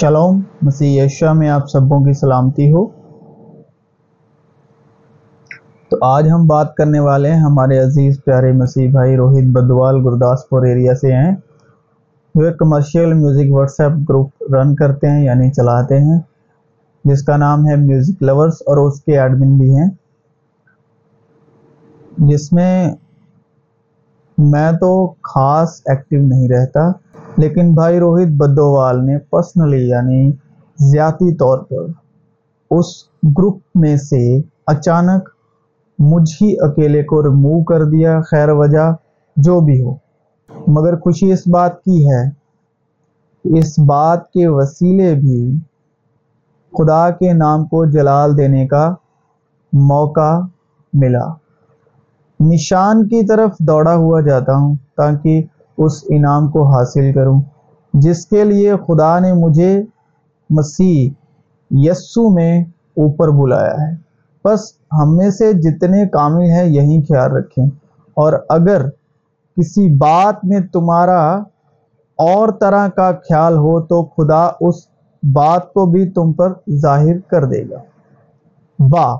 [0.00, 2.86] Shalom, مسیح یشا میں آپ سبوں کی سلامتی ہو۔
[5.90, 10.48] تو آج ہم بات کرنے والے ہیں، ہمارے عزیز پیارے مسیح بھائی روہت بدوال گرداس
[10.48, 11.36] پور ایریا سے ہیں۔
[12.34, 16.20] وہ ایک commercial music WhatsApp group run کرتے ہیں یعنی چلاتے ہیں۔
[17.04, 19.88] جس کا نام ہے میوزک لورز اور اس کے ایڈمن بھی ہیں۔
[22.18, 22.94] جس میں
[24.38, 26.92] میں تو خاص ایکٹیو نہیں رہتا
[27.38, 30.32] لیکن بھائی روہت بدوال نے پرسنلی یعنی
[30.82, 31.86] ذاتی طور پر
[32.70, 32.86] اس
[33.38, 35.28] گروپ میں سے اچانک
[35.98, 38.94] مجھ ہی اکیلے کو ریموو کر دیا، خیر وجہ
[39.36, 39.94] جو بھی ہو۔
[40.66, 42.22] مگر خوشی اس بات کی ہے،
[43.58, 45.56] اس بات کے وسیلے بھی
[46.78, 48.94] خدا کے نام کو جلال دینے کا
[49.72, 50.38] موقع
[50.92, 51.26] ملا۔
[52.40, 55.42] نشان کی طرف دوڑا ہوا جاتا ہوں تاکہ
[55.78, 57.40] اس انعام کو حاصل کروں۔
[57.92, 59.82] جس کے لیے خدا نے مجھے
[60.50, 61.10] مسیح
[61.70, 62.64] یسو میں
[62.96, 63.96] اوپر بلایا ہے۔
[64.44, 67.66] بس ہم میں سے جتنے کامل ہیں، یہی خیال رکھیں۔
[68.14, 68.88] اور اگر
[69.56, 71.32] کسی بات میں تمہارا
[72.18, 74.74] اور طرح کا خیال ہو، تو خدا اس
[75.32, 77.78] بات کو بھی تم پر ظاہر کر دے گا۔
[78.78, 79.16] واہ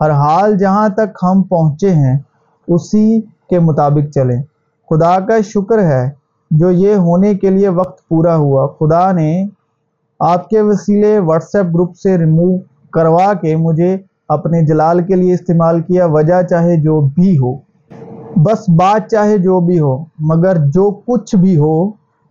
[0.00, 2.18] ہر حال جہاں تک ہم پہنچے ہیں،
[2.68, 4.42] اسی کے مطابق چلیں۔
[4.90, 6.08] خدا کا شکر ہے
[6.50, 9.30] جو یہ ہونے کے لیے وقت پورا ہوا۔ خدا نے
[10.20, 12.58] آپ کے وسیلے واٹس ایپ گروپ سے ریموو
[12.92, 13.96] کروا کے مجھے
[14.28, 17.54] اپنے جلال کے لیے استعمال کیا۔ وجہ چاہے جو بھی ہو،
[18.36, 21.76] بس بات چاہے جو بھی ہو، مگر جو کچھ بھی ہو،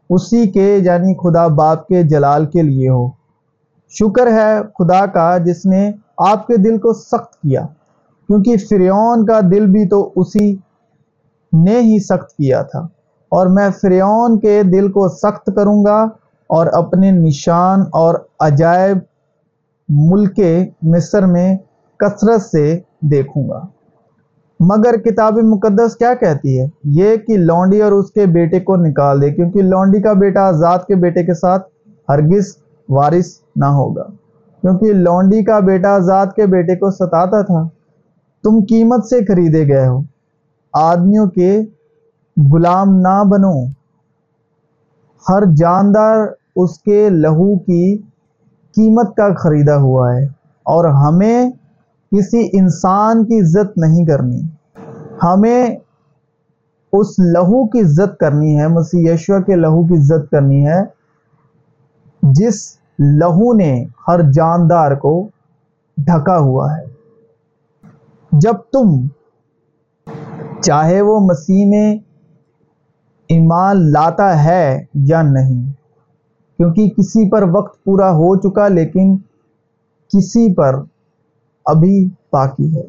[0.09, 3.07] اسی کے یعنی خدا باپ کے جلال کے لیے ہو۔
[3.91, 7.65] شکر ہے خدا کا جس نے آپ کے دل کو سخت کیا،
[8.29, 10.55] کیونکہ فریون کا دل بھی تو اسی
[11.63, 12.79] نے ہی سخت کیا تھا۔
[13.29, 16.01] اور میں فریون کے دل کو سخت کروں گا
[16.47, 18.97] اور اپنے نشان اور عجائب
[19.89, 20.39] ملک
[20.81, 21.57] مصر میں
[21.97, 23.65] کثرت سے دیکھوں گا۔
[24.59, 29.21] مگر کتاب مقدس کیا کہتی ہے؟ یہ کہ لونڈی اور اس کے بیٹے کو نکال
[29.21, 31.67] دے، کیونکہ لونڈی کا بیٹا آزاد کے بیٹے کے ساتھ
[32.09, 32.55] ہرگز
[32.89, 33.25] وارث
[33.55, 34.03] نہ ہوگا۔
[34.61, 37.67] کیونکہ لونڈی کا بیٹا آزاد کے بیٹے کو ستاتا تھا۔
[38.43, 40.01] تم قیمت سے خریدے گئے ہو۔
[40.73, 41.61] آدمیوں کے
[42.53, 43.65] غلام نہ بنو۔
[45.29, 47.97] ہر جاندار اس کے لہو کی
[48.75, 50.25] قیمت کا خریدا ہوا ہے
[50.63, 51.51] اور ہمیں
[52.11, 54.41] کسی انسان کی عزت نہیں کرنی۔
[55.23, 55.67] ہمیں
[56.93, 60.79] اس لہو کی عزت کرنی ہے، مسیح یشوا کے لہو کی عزت کرنی ہے،
[62.21, 65.27] جس لہو نے ہر جاندار کو
[65.97, 66.83] ڈھکا ہوا ہے۔
[68.31, 69.07] جب تم
[70.67, 71.95] چاہے وہ مسیح میں
[73.29, 75.71] ایمان لاتا ہے یا نہیں۔
[76.57, 79.17] کیونکہ کسی پر وقت پورا ہو چکا لیکن
[80.13, 80.75] کسی پر
[81.65, 82.83] ابھی باقی ہے۔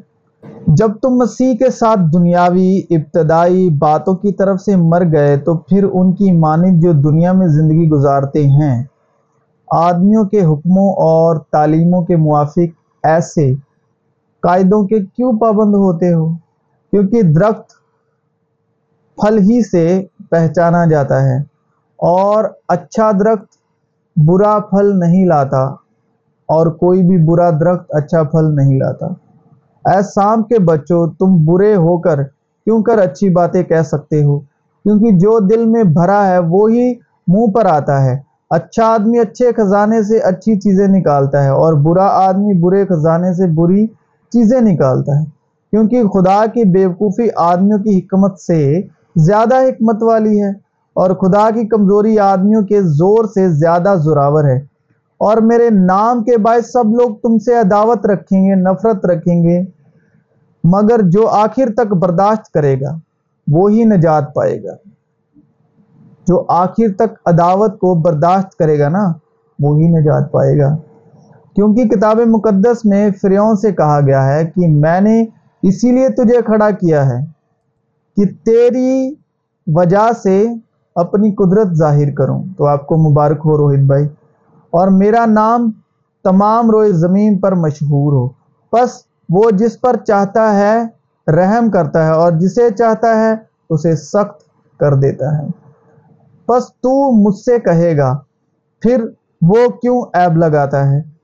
[0.66, 5.84] جب تم مسیح کے ساتھ دنیاوی ابتدائی باتوں کی طرف سے مر گئے تو پھر
[5.92, 8.84] ان کی مانند جو دنیا میں زندگی گزارتے ہیں،
[9.68, 13.54] آدمیوں کے حکموں اور تعلیموں کے موافق ایسے
[14.42, 16.47] قائدوں کے کیوں پابند ہوتے ہو؟
[16.92, 17.72] کیونکہ درخت
[19.18, 19.84] پھل ہی سے
[20.30, 21.36] پہچانا جاتا ہے
[21.98, 23.46] اور اچھا درخت
[24.16, 25.62] برا پھل نہیں لاتا
[26.48, 29.06] اور کوئی بھی برا درخت اچھا پھل نہیں لاتا۔
[29.84, 34.38] اے سام کے بچوں، تم برے ہو کر کیوں کر اچھی باتیں کہہ سکتے ہو؟
[34.84, 36.92] کیونکہ جو دل میں بھرا ہے وہی
[37.26, 38.16] منہ پر آتا ہے۔
[38.50, 43.46] اچھا آدمی اچھے خزانے سے اچھی چیزیں نکالتا ہے اور برا آدمی برے خزانے سے
[43.54, 43.86] بری
[44.32, 45.37] چیزیں نکالتا ہے۔
[45.70, 48.82] کیونکہ خدا کی بیوقوفی آدمیوں کی حکمت سے
[49.16, 50.50] زیادہ حکمت والی ہے
[50.94, 54.78] اور خدا کی کمزوری آدمیوں کے زور سے زیادہ زوراور ہے۔
[55.18, 59.62] اور میرے نام کے باعث سب لوگ تم سے عداوت رکھیں گے، نفرت رکھیں گے،
[60.64, 62.98] مگر جو آخر تک برداشت کرے گا،
[63.52, 64.72] وہی نجات پائے گا۔
[66.26, 69.12] جو آخر تک عداوت کو برداشت کرے گا نا،
[69.58, 70.76] وہی نجات پائے گا۔
[71.54, 75.26] کیونکہ کتاب مقدس میں فریون سے کہا گیا ہے کہ میں نے
[75.62, 77.24] اسی لیے تجھے کھڑا کیا ہے
[78.16, 79.14] کہ تیری
[79.66, 80.46] وجہ سے
[80.94, 84.06] اپنی قدرت ظاہر کروں۔ تو آپ کو مبارک ہو روہت بھائی۔
[84.70, 85.70] اور میرا نام
[86.24, 88.28] تمام روئے زمین پر مشہور ہو۔
[88.72, 90.82] بس وہ جس پر چاہتا ہے
[91.32, 93.34] رحم کرتا ہے اور جسے چاہتا ہے
[93.70, 94.42] اسے سخت
[94.78, 95.46] کر دیتا ہے۔
[96.48, 98.18] بس تو مجھ سے کہے گا،
[98.80, 99.04] پھر
[99.42, 101.17] وہ کیوں عیب لگاتا ہے؟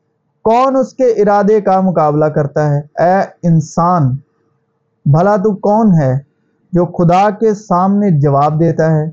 [0.45, 4.11] کون اس کے ارادے کا مقابلہ کرتا ہے؟ اے انسان،
[5.07, 6.13] بھلا تو کون ہے
[6.73, 9.11] جو خدا کے سامنے جواب دیتا ہے؟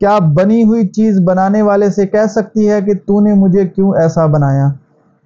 [0.00, 3.92] کیا بنی ہوئی چیز بنانے والے سے کہہ سکتی ہے کہ تو نے مجھے کیوں
[4.00, 4.68] ایسا بنایا؟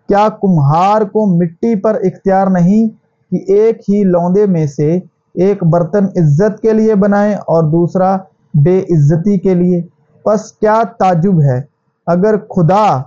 [0.09, 2.89] کیا کمہار کو مٹی پر اختیار نہیں
[3.33, 4.99] کہ ایک ہی لوندے میں سے
[5.35, 8.17] ایک برتن عزت کے لیے بنائیں اور دوسرا
[8.55, 9.83] بے عزتی کے لیے؟
[10.25, 11.61] پس کیا تعجب ہے؟
[12.07, 13.03] اگر خدا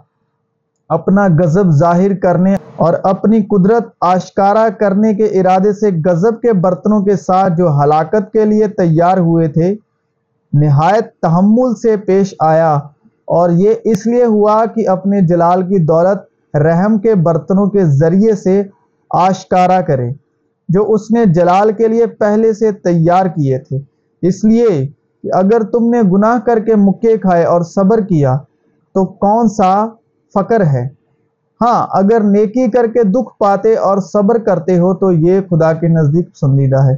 [0.90, 2.56] اپنا غضب ظاہر کرنے
[2.86, 8.32] اور اپنی قدرت آشکارا کرنے کے ارادے سے غضب کے برتنوں کے ساتھ جو ہلاکت
[8.34, 9.74] کے لیے تیار ہوئے تھے،
[10.54, 12.74] نہایت تحمل سے پیش آیا
[13.28, 18.36] اور یہ اس لیے ہوا کہ اپنے جلال کی دولت، رحم کے برتنوں کے ذریعے
[18.36, 18.62] سے
[19.12, 20.10] آشکارا کرے،
[20.70, 23.80] جو اس نے جلال کے لیے پہلے سے تیار کیے تھے۔
[24.22, 24.68] اس لیے
[25.24, 28.36] کہ اگر تم نے گناہ کر کے مکے کھائے اور صبر کیا،
[28.96, 29.74] تو کون سا
[30.34, 30.88] فقر ہے۔
[31.62, 35.88] ہاں اگر نیکی کر کے دکھ پاتے اور صبر کرتے ہو تو یہ خدا کے
[35.88, 36.94] نزدیک پسندیدہ ہے۔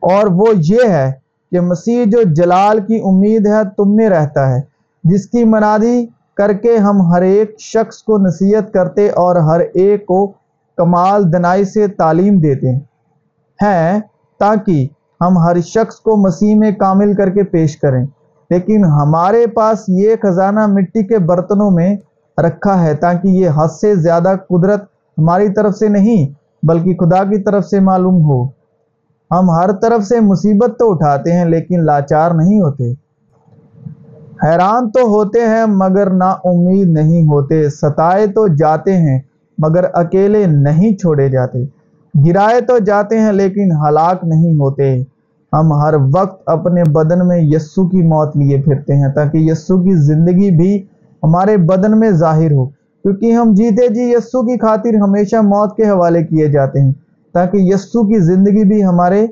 [0.00, 1.12] اور وہ یہ ہے
[1.50, 4.60] کہ مسیح جو جلال کی امید ہے، تم میں رہتا ہے،
[5.04, 10.06] جس کی منادی کر کے ہم ہر ایک شخص کو نصیحت کرتے اور ہر ایک
[10.06, 10.32] کو
[10.76, 12.74] کمال دنائی سے تعلیم دیتے
[13.62, 14.00] ہیں،
[14.40, 14.86] تاکہ
[15.20, 18.06] ہم ہر شخص کو مسیح میں کامل کر کے پیش کریں۔
[18.50, 21.96] لیکن ہمارے پاس یہ خزانہ مٹی کے برتنوں میں
[22.38, 24.84] رکھا ہے تاکہ یہ حد سے زیادہ قدرت
[25.18, 26.32] ہماری طرف سے نہیں،
[26.66, 28.44] بلکہ خدا کی طرف سے معلوم ہو۔
[29.30, 32.92] ہم ہر طرف سے مصیبت تو اٹھاتے ہیں، لیکن لاچار نہیں ہوتے۔
[34.44, 39.20] حیران تو ہوتے ہیں مگر نا امید نہیں ہوتے۔ ستائے تو جاتے ہیں
[39.58, 41.64] مگر اکیلے نہیں چھوڑے جاتے۔
[42.14, 45.02] گرائے تو جاتے ہیں لیکن ہلاک نہیں ہوتے۔
[45.52, 49.94] ہم ہر وقت اپنے بدن میں یسو کی موت لیے پھرتے ہیں تاکہ یسو کی
[49.94, 50.86] زندگی بھی
[51.22, 52.66] ہمارے بدن میں ظاہر ہو۔
[53.04, 56.92] کیونکہ ہم جیتے جی یسو کی خاطر ہمیشہ موت کے حوالے کیے جاتے ہیں،
[57.32, 59.26] تاکہ یسو کی زندگی بھی ہمارے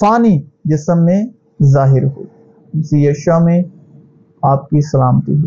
[0.00, 1.24] فانی جسم میں
[1.64, 2.22] ظاہر ہو۔
[2.72, 3.62] اسی یشا میں
[4.42, 5.38] آپ کی سلامتی۔ ہو